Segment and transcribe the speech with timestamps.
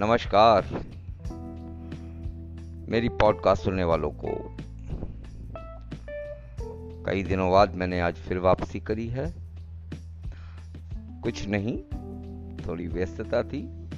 [0.00, 0.66] नमस्कार।
[2.88, 4.56] मेरी पॉडकास्ट सुनने वालों को
[7.04, 9.34] कई दिनों बाद मैंने आज फिर वापसी करी है।
[11.22, 11.78] कुछ नहीं,
[12.66, 13.88] थोड़ी व्यस्तता थी,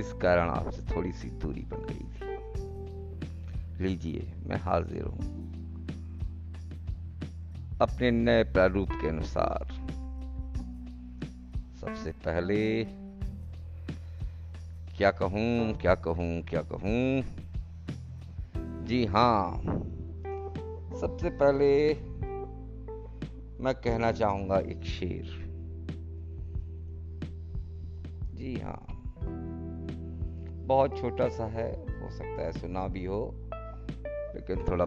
[0.00, 2.26] इस कारण आपसे थोड़ी सी दूरी बन गई थी।
[3.84, 5.20] लीजिए, मैं हाजिर हूँ।
[7.80, 9.72] अपने नए प्रारूप के अनुसार,
[11.80, 12.86] सबसे पहले
[14.98, 17.22] क्या कहूँ क्या कहूँ क्या कहूँ?
[18.86, 19.62] जी हाँ।
[21.00, 21.94] सबसे पहले
[23.64, 25.30] मैं कहना चाहूँगा एक शेर।
[28.34, 28.86] जी हाँ।
[30.66, 31.70] बहुत छोटा सा है,
[32.02, 33.34] हो सकता है सुना भी हो,
[34.34, 34.84] लेकिन थोड़ा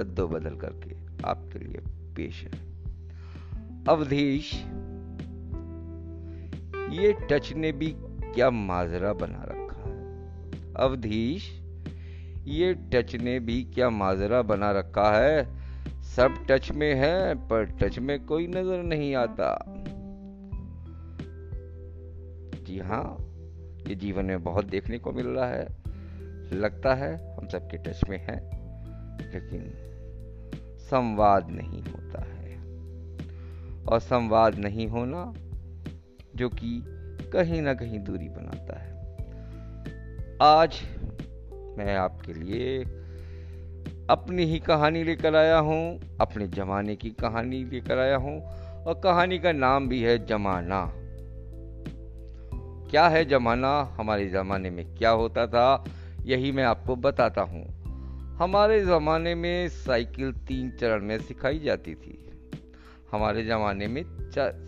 [0.00, 0.96] रद्दो बदल करके
[1.28, 1.80] आपके लिए
[2.16, 2.50] पेश है।
[3.88, 4.54] अवधीश,
[7.00, 7.94] ये टच ने भी
[8.34, 9.61] क्या माजरा बना रखा
[10.76, 11.62] अवधीश,
[12.46, 15.62] ये टच ने भी क्या माजरा बना रखा है?
[16.02, 19.64] सब टच में है, पर टच में कोई नज़र नहीं आता।
[22.66, 23.16] जी हाँ
[23.88, 25.68] ये जीवन में बहुत देखने को मिल रहा है।
[26.52, 28.36] लगता है हम सबके टच में है,
[29.32, 29.72] लेकिन
[30.78, 32.56] संवाद नहीं होता है।
[33.84, 35.32] और संवाद नहीं होना,
[36.36, 36.84] जो कि
[37.32, 38.91] कहीं ना कहीं दूरी बनाता है।
[40.44, 40.80] आज
[41.78, 42.84] मैं आपके लिए
[44.10, 48.42] अपनी ही कहानी लेकर आया हूँ, अपने जमाने की कहानी लेकर आया हूँ,
[48.84, 50.92] और कहानी का नाम भी है जमाना।
[52.90, 53.82] क्या है जमाना?
[53.82, 55.84] हमारे ज़माने में क्या होता था?
[56.24, 57.64] यही मैं आपको बताता हूँ।
[58.36, 62.30] हमारे ज़माने में साइकिल तीन चरण में सिखाई जाती थी।
[63.12, 64.04] हमारे ज़माने में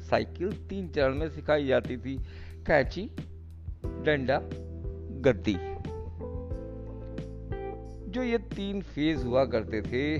[0.00, 2.18] साइकिल तीन चरण में सिखाई जाती थी।
[2.66, 3.10] कैची,
[3.84, 4.42] डंडा
[5.24, 5.56] गद्दी
[8.10, 10.14] जो ये तीन फ़ेज़ हुआ करते थे,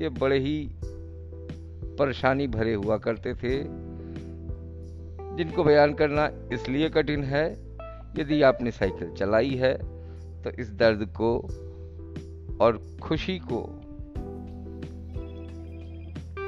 [0.00, 0.70] ये बड़े ही
[1.98, 3.58] परेशानी भरे हुआ करते थे।
[5.36, 7.44] जिनको बयान करना इसलिए कठिन है,
[8.18, 9.74] यदि आपने साइकिल चलाई है
[10.42, 11.36] तो इस दर्द को
[12.60, 13.60] और खुशी को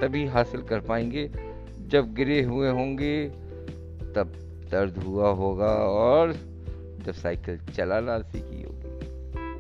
[0.01, 1.31] तभी हासिल कर पाएँगे।
[1.89, 3.29] जब गिरे हुए होंगे,
[4.17, 4.33] तब
[4.73, 6.34] दर्द हुआ होगा और
[7.06, 8.84] जब साइकिल चलाना सीखी होगी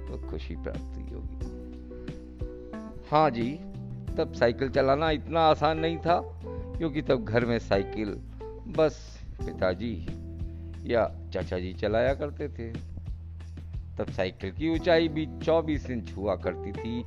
[0.08, 1.34] तो खुशी प्राप्त हुई होगी।
[3.10, 3.60] हाँ जी,
[4.16, 8.08] तब साइकिल चलाना इतना आसान नहीं था, क्योंकि तब घर में साइकिल,
[8.76, 10.06] बस, पिताजी
[10.92, 12.72] या चाचा जी चलाया करते थे।
[13.98, 17.04] तब साइकिल की ऊंचाई भी 24 इंच हुआ करती थी,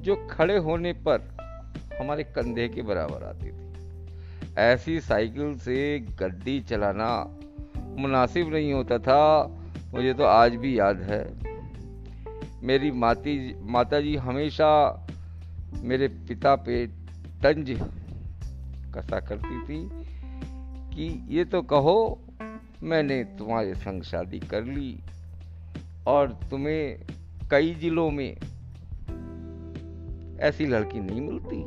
[0.00, 1.20] जो खड़े होने पर
[2.00, 3.68] हमारे कंधे के बराबर आती थी।
[4.58, 7.36] ऐसी साइकिल से गड्डी चलाना
[7.76, 9.54] मुनासिब नहीं होता था
[9.94, 11.22] मुझे तो आज भी याद है।
[12.62, 14.70] मेरी माती माता जी हमेशा
[15.82, 16.86] मेरे पिता पे
[17.42, 17.70] तंज
[18.94, 19.88] कसा करती थी
[20.94, 22.20] कि ये तो कहो,
[22.82, 24.98] मैंने तुम्हारे संग शादी कर ली
[26.06, 27.06] और तुम्हें
[27.50, 28.36] कई जिलों में
[30.40, 31.62] ऐसी लड़की नहीं मिलती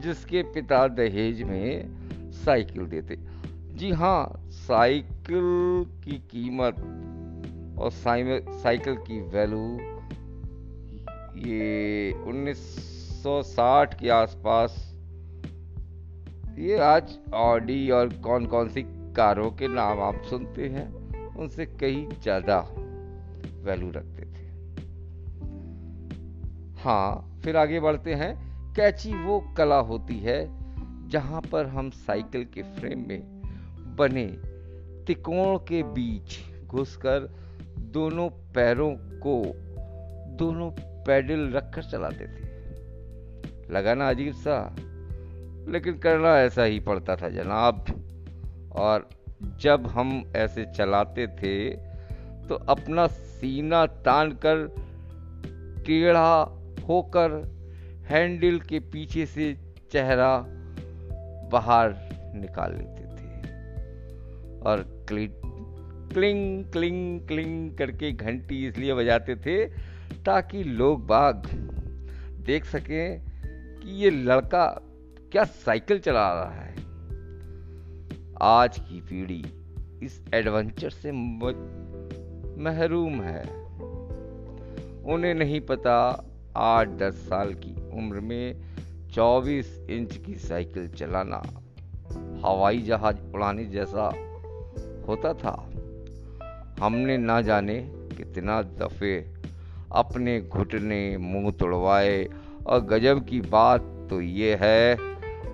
[0.00, 3.16] जिसके पिता दहेज में साइकिल देते।
[3.76, 6.76] जी हाँ साइकिल की कीमत
[7.78, 9.66] और साइकिल की वैल्यू,
[11.46, 14.76] ये 1960 के आसपास।
[16.58, 18.82] ये आज ऑडी और कौन कौन सी
[19.16, 20.88] कारों के नाम आप सुनते हैं,
[21.34, 22.58] उनसे कहीं ज़्यादा
[23.64, 24.48] वैल्यू रखते थे।
[26.82, 28.34] हाँ फिर आगे बढ़ते हैं।
[28.74, 30.38] कैची वो कला होती है
[31.08, 33.40] जहाँ पर हम साइकिल के फ्रेम में
[33.98, 34.26] बने
[35.06, 37.28] तिकोण के बीच घुसकर
[37.78, 39.42] दोनों पैरों को,
[40.36, 40.70] दोनों
[41.04, 42.48] पैडल रखकर चलाते थे।
[43.72, 44.76] लगाना अजीब सा,
[45.68, 47.84] लेकिन करना ऐसा ही पड़ता था जनाब।
[48.72, 49.08] और
[49.60, 51.70] जब हम ऐसे चलाते थे
[52.48, 54.66] तो अपना सीना तान कर
[55.86, 56.40] टेढ़ा
[56.88, 57.32] होकर
[58.06, 59.52] हैंडल के पीछे से
[59.92, 60.46] चेहरा
[61.52, 61.94] बाहर
[62.34, 63.38] निकाल लेते थे।
[64.60, 69.66] और क्लिंग क्लिंग क्लिंग करके घंटी इसलिए बजाते थे
[70.24, 71.46] ताकि लोग बाग
[72.46, 73.22] देख सकें
[73.80, 74.82] कि ये लड़का
[75.32, 76.74] क्या साइकिल चला रहा है।
[78.42, 79.44] आज की पीढ़ी
[80.02, 81.12] इस एडवेंचर से
[82.62, 83.42] महरूम है।
[85.02, 86.26] उन्हें नहीं पता
[86.56, 88.60] आठ दस साल की उम्र में
[89.10, 91.42] 24 इंच की साइकिल चलाना
[92.48, 94.29] हवाई जहाज़ उड़ाने जैसा
[95.08, 95.70] होता था।
[96.80, 99.32] हमने ना जाने कितना दफे
[99.92, 102.28] अपने घुटने मुँह तोड़वाए।
[102.66, 103.80] और गजब की बात
[104.10, 104.96] तो ये है,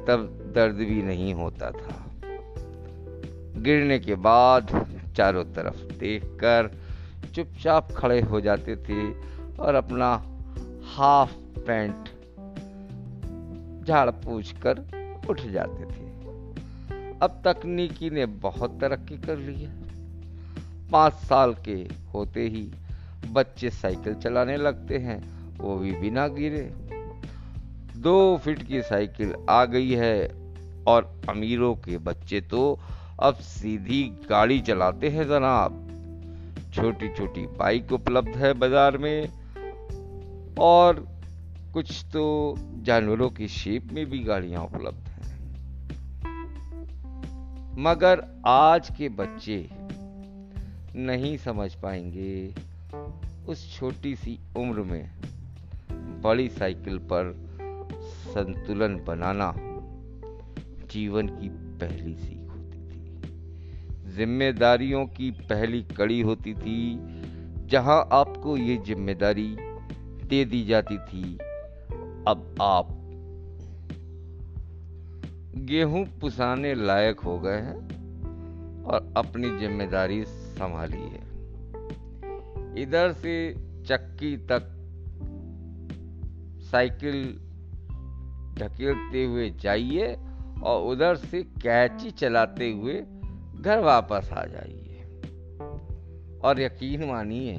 [0.06, 2.06] तब दर्द भी नहीं होता था।
[3.56, 6.70] गिरने के बाद चारों तरफ़ देखकर
[7.34, 9.10] चुपचाप खड़े हो जाते थे
[9.56, 10.22] और अपना
[10.94, 12.04] हाफ़ पैंट
[13.86, 14.78] झाड़ पूछ कर
[15.30, 16.05] उठ जाते थे।
[17.22, 19.70] अब तकनीकी ने बहुत तरक्की कर ली है।
[20.90, 21.76] पाँच साल के
[22.14, 22.68] होते ही
[23.32, 25.18] बच्चे साइकिल चलाने लगते हैं,
[25.58, 26.62] वो भी बिना गिरे।
[27.98, 30.28] दो फीट की साइकिल आ गई है
[30.88, 32.78] और अमीरों के बच्चे तो
[33.20, 35.82] अब सीधी गाड़ी चलाते हैं जनाब।
[36.74, 39.28] छोटी छोटी बाइक उपलब्ध है बाज़ार में
[40.60, 41.04] और
[41.74, 42.24] कुछ तो
[42.82, 45.05] जानवरों की शेप में भी गाड़ियाँ उपलब्ध
[47.78, 49.68] मगर आज के बच्चे
[50.96, 52.54] नहीं समझ पाएँगे
[53.48, 55.10] उस छोटी सी उम्र में
[56.22, 57.32] बड़ी साइकिल पर
[58.02, 59.52] संतुलन बनाना
[60.86, 66.98] जीवन की पहली सीख होती थी। जिम्मेदारियों की पहली कड़ी होती थी,
[67.66, 69.56] जहाँ आपको ये ज़िम्मेदारी
[70.26, 71.34] दे दी जाती थी,
[72.28, 72.95] अब आप
[75.56, 81.24] गेहूँ पुसाने लायक हो गए हैं और अपनी ज़िम्मेदारी संभाली है।
[82.82, 83.54] इधर से
[83.88, 84.72] चक्की तक
[86.70, 87.22] साइकिल
[88.58, 90.16] ढकेलते हुए जाइए
[90.62, 92.94] और उधर से कैची चलाते हुए
[93.60, 95.02] घर वापस आ जाइए।
[96.44, 97.54] और यकीन मानिए,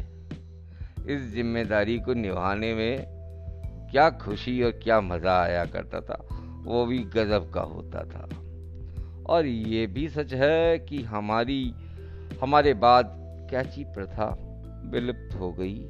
[1.07, 3.05] इस ज़िम्मेदारी को निभाने में
[3.91, 6.36] क्या खुशी और क्या मज़ा आया करता था।
[6.67, 8.29] वो भी गजब का होता था।
[9.29, 11.73] और ये भी सच है कि हमारी,
[12.41, 13.17] हमारे बाद
[13.51, 14.37] कैची प्रथा
[14.85, 15.85] विलुप्त हो गई।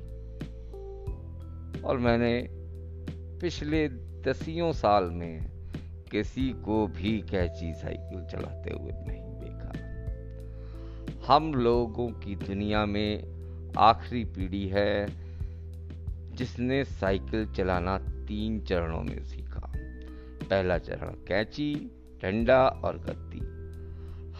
[1.82, 2.48] और मैंने
[3.42, 3.90] पिछले
[4.22, 5.52] दसियों साल में
[6.12, 9.74] किसी को भी कैची साइकिल चलाते हुए नहीं देखा।
[11.34, 13.38] हम लोगों की दुनिया में
[13.78, 15.08] आखिरी पीढ़ी है
[16.36, 19.67] जिसने साइकिल चलाना तीन चरणों में सीखा।
[20.50, 21.92] पहला चरण, कैंची,
[22.22, 23.40] डंडा और गद्दी।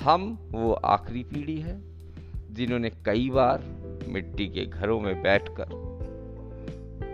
[0.06, 1.82] हम वो आखिरी पीढ़ी है
[2.54, 3.64] जिन्होंने कई बार
[4.08, 5.66] मिट्टी के घरों में बैठकर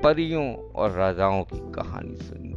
[0.03, 2.53] परियों और राजाओं की कहानी सुनी।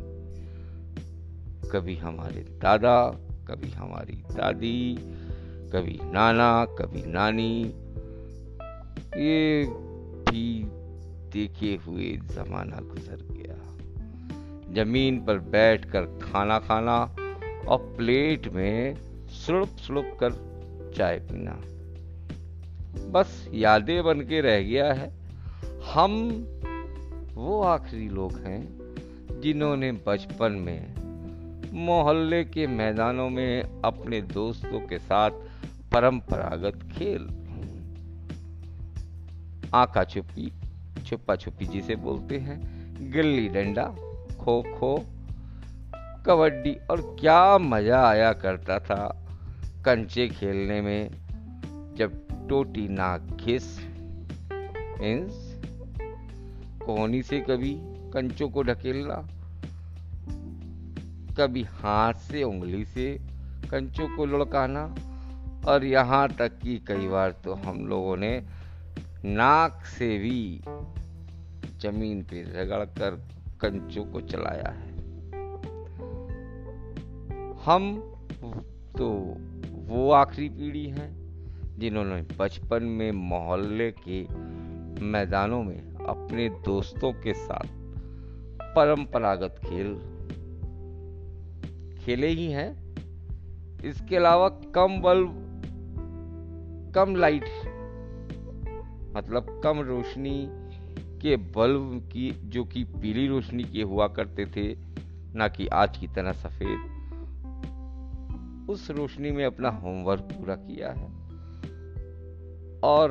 [1.68, 3.10] कभी हमारे दादा,
[3.48, 4.96] कभी हमारी दादी,
[5.72, 7.62] कभी नाना, कभी नानी।
[9.16, 9.64] ये
[10.30, 10.64] भी
[11.32, 13.45] देखे हुए जमाना गुजर गया।
[14.74, 16.98] ज़मीन पर बैठकर खाना खाना
[17.68, 18.96] और प्लेट में
[19.28, 20.32] सुड़प सुड़प कर
[20.96, 21.52] चाय पीना।
[23.10, 25.08] बस यादें बन के रह गया है।
[25.94, 26.12] हम
[27.34, 30.94] वो आखिरी लोग हैं जिन्होंने बचपन में
[31.86, 35.30] मोहल्ले के मैदानों में अपने दोस्तों के साथ
[35.92, 37.26] परंपरागत खेल,
[39.74, 40.52] आका छुपी
[41.06, 42.58] छुपा छुपी जिसे बोलते हैं,
[43.12, 43.94] गिल्ली डंडा
[44.46, 44.96] खो खो,
[46.26, 49.06] कबड्डी और क्या मज़ा आया करता था।
[49.84, 52.12] कंचे खेलने में जब
[52.48, 53.66] टोटी नाक घिस,
[55.00, 55.34] मीन्स
[56.82, 57.74] कोहनी से कभी
[58.12, 59.16] कंचों को ढकेलना,
[61.38, 63.12] कभी हाथ से उंगली से
[63.70, 64.84] कंचों को लुढ़काना,
[65.68, 68.36] और यहाँ तक कि कई बार तो हम लोगों ने
[69.24, 70.60] नाक से भी
[71.80, 73.24] ज़मीन पे रगड़ कर
[73.60, 74.94] कंचों को चलाया है।
[77.64, 77.96] हम
[78.98, 79.08] तो
[79.86, 81.08] वो आखिरी पीढ़ी है
[81.78, 84.22] जिन्होंने बचपन में मोहल्ले के
[85.04, 87.66] मैदानों में अपने दोस्तों के साथ
[88.74, 89.94] परंपरागत खेल
[91.98, 92.70] खेले ही हैं।
[93.84, 95.42] इसके अलावा कम बल्ब
[96.94, 97.44] कम लाइट
[99.16, 100.48] मतलब कम रोशनी
[101.22, 104.76] के बल्ब की, जो कि पीली रोशनी के हुआ करते थे,
[105.34, 106.92] ना कि आज की तरह सफ़ेद,
[108.70, 111.26] उस रोशनी में अपना होमवर्क पूरा किया है।
[112.80, 113.10] और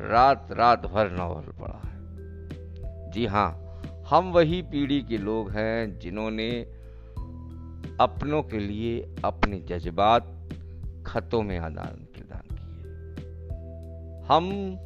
[0.00, 2.00] रात रात भर नॉवल पढ़ा है।
[3.10, 3.66] जी हाँ
[4.10, 6.50] हम वही पीढ़ी के लोग हैं जिन्होंने
[8.00, 10.48] अपनों के लिए अपने जज्बात
[11.06, 12.86] खतों में आदान प्रदान किए।
[14.28, 14.76] हम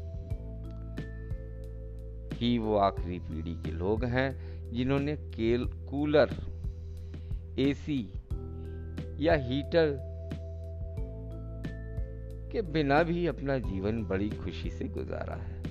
[2.35, 4.29] ही वो आखिरी पीढ़ी के लोग हैं,
[4.73, 6.31] जिन्होंने केल, कूलर,
[7.59, 8.01] एसी
[9.21, 9.97] या हीटर
[12.53, 15.63] के बिना भी अपना जीवन बड़ी खुशी से गुजारा है।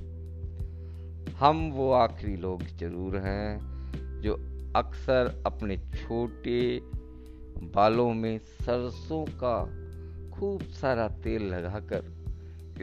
[1.34, 3.60] हम वो आखिरी लोग ज़रूर हैं,
[4.22, 4.34] जो
[4.76, 6.80] अक्सर अपने छोटे
[7.76, 9.58] बालों में सरसों का
[10.32, 12.12] खूब सारा तेल लगाकर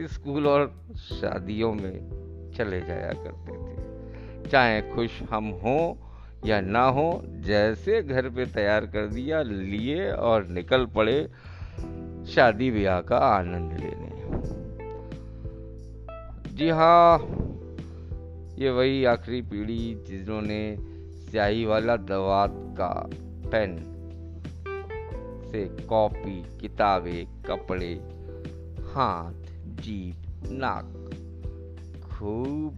[0.07, 3.70] स्कूल और शादियों में चले जाया करते थे।
[4.51, 5.95] चाहे खुश हम हों
[6.45, 11.29] या ना हो, जैसे घर पे तैयार कर दिया, लिए और निकल पड़े,
[12.27, 14.11] शादी ब्याह का आनंद लेने।
[16.55, 17.17] जी हाँ
[18.59, 20.77] ये वही आखिरी पीढ़ी जिन्होंने
[21.31, 23.09] स्याही वाला दवात का
[23.51, 23.77] पेन
[25.51, 27.93] से कॉपी, किताबें, कपड़े,
[28.93, 29.33] हाथ
[29.81, 30.93] जीप नाक
[32.03, 32.77] खूब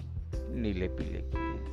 [0.54, 1.64] नीले पीले किए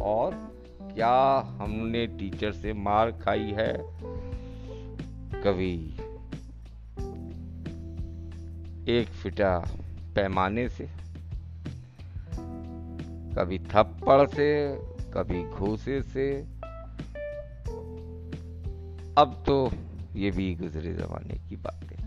[0.00, 0.52] और
[0.94, 3.72] क्या हमने टीचर से मार खाई है?
[5.42, 5.96] कभी।
[8.88, 9.58] एक फिटा
[10.14, 10.88] पैमाने से।
[13.38, 14.74] कभी थप्पड़ से,
[15.14, 16.46] कभी घूसे से।
[19.18, 19.72] अब तो
[20.16, 22.02] ये भी गुजरे जमाने की बात। है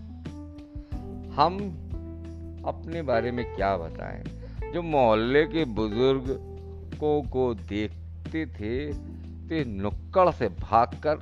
[1.31, 1.55] हम
[2.65, 4.23] अपने बारे में क्या बताएँ?
[4.75, 6.25] जो मोहल्ले के बुज़ुर्ग
[7.03, 8.93] को देखते थे,
[9.47, 11.17] ते नुक्कड़ से भागकर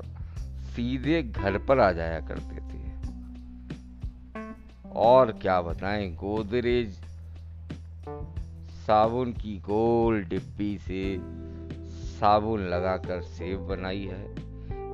[0.62, 2.82] सीधे घर पर आ जाया करते थे।
[4.92, 6.90] और क्या बताएँ, गोदरेज
[8.88, 11.18] साबुन की गोल डिब्बी से
[11.90, 14.36] साबुन लगाकर सेब बनाई है,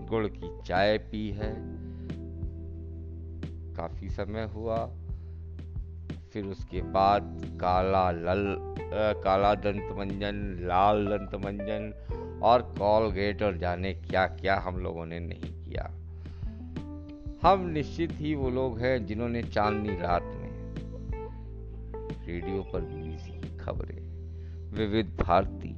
[0.08, 1.56] गुड़ की चाय पी है।
[3.76, 4.90] काफ़ी समय हुआ
[6.34, 8.48] फिर उसके बाद काला लल
[8.80, 11.94] आ, काला दंत मंजन लाल दंत मंजन
[12.44, 15.84] और कॉलगेट और जाने क्या क्या हम लोगों ने नहीं किया।
[17.44, 20.50] हम निश्चित ही वो लोग हैं जिन्होंने चांदनी रात में
[22.28, 24.02] रेडियो पर बीबीसी की खबरें।
[24.72, 25.74] Vividh Bharati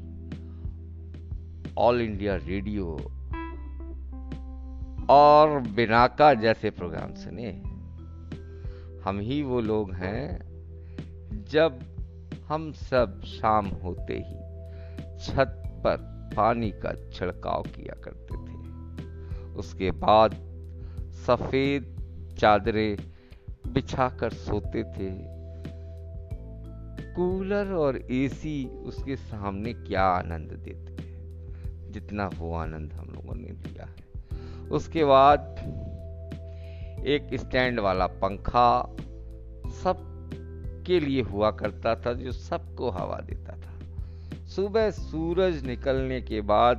[1.78, 2.96] All India Radio
[5.10, 7.71] और बिनाका जैसे प्रोग्राम सुने।
[9.04, 10.52] हम ही वो लोग हैं
[11.50, 11.80] जब
[12.48, 14.36] हम सब शाम होते ही
[15.20, 15.98] छत पर
[16.36, 20.36] पानी का छिड़काव किया करते थे। उसके बाद
[21.28, 21.96] सफ़ेद
[22.40, 22.98] चादरें
[23.74, 25.10] बिछाकर सोते थे।
[27.16, 30.92] कूलर और एसी उसके सामने क्या आनंद देते
[31.92, 34.12] जितना वो आनंद हम लोगों ने दिया है।
[34.70, 35.56] उसके बाद
[37.06, 38.96] एक स्टैंड वाला पंखा
[39.68, 40.08] सब
[40.88, 43.80] के लिए हुआ करता था, जो सबको हवा देता था।
[44.48, 46.78] सुबह सूरज निकलने के बाद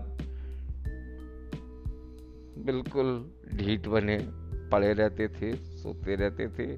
[2.58, 4.18] बिल्कुल ढीठ बने,
[4.68, 6.76] पड़े रहते थे, सोते रहते थे।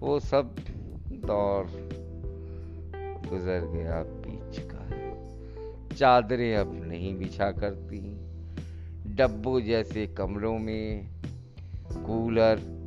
[0.00, 0.56] वो सब
[1.08, 1.66] दौर
[3.30, 4.90] गुजर गया बीच का।
[5.96, 7.98] चादरें अब नहीं बिछा करती।
[9.14, 11.08] डब्बों जैसे कमरों में
[11.92, 12.80] कूलर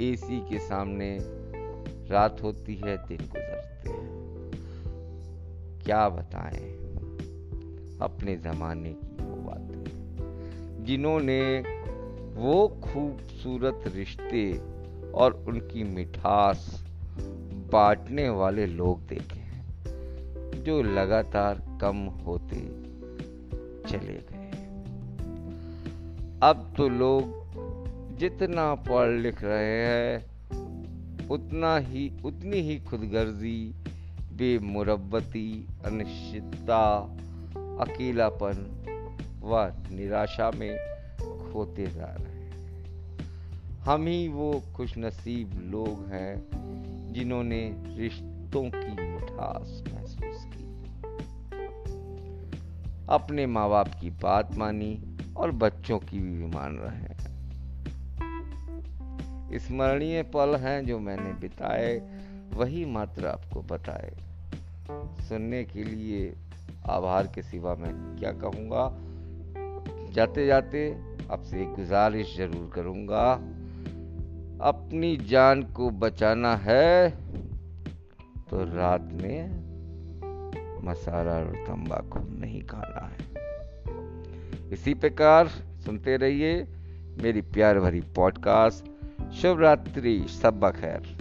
[0.00, 1.18] एसी के सामने
[2.10, 4.50] रात होती है, दिन गुजरते हैं।
[5.84, 6.72] क्या बताएँ?
[8.00, 9.82] अपने जमाने की वो बातें।
[10.84, 11.64] जिन्होंने
[12.34, 14.60] वो खूबसूरत रिश्ते
[15.14, 16.84] और उनकी मिठास
[17.72, 19.66] बांटने वाले लोग देखे हैं,
[20.64, 22.56] जो लगातार कम होते
[23.88, 24.42] चले गए
[26.42, 27.41] अब तो लोग
[28.22, 30.18] जितना पढ़ लिख रहे हैं,
[31.28, 33.74] उतना ही, उतनी ही खुदगर्जी
[34.32, 37.00] बेमुरबती अनिश्चितता,
[37.80, 38.82] अकेलापन
[39.42, 40.76] व निराशा में
[41.20, 42.78] खोते जा रहे हैं।
[43.78, 46.46] हम ही वो खुशनसीब लोग हैं
[47.12, 50.64] जिन्होंने रिश्तों की मिठास महसूस की।
[53.08, 57.21] अपने माँ बाप की बात मानी और बच्चों की भी मान रहे हैं।
[59.58, 61.94] स्मरणीय पल हैं जो मैंने बिताए,
[62.54, 64.12] वही मात्र आपको बताए।
[65.28, 66.34] सुनने के लिए
[66.88, 68.84] आभार के सिवा मैं क्या कहूँगा?
[70.12, 70.90] जाते जाते
[71.30, 73.32] आपसे एक गुजारिश ज़रूर करूँगा।
[74.62, 77.10] अपनी जान को बचाना है
[78.50, 79.62] तो रात में
[80.84, 85.48] मसाला और तंबाकू नहीं खाना है। इसी प्रकार
[85.84, 86.62] सुनते रहिए
[87.22, 88.91] मेरी प्यार भरी पॉडकास्ट।
[89.41, 91.20] शुभ रात्रि सब खैर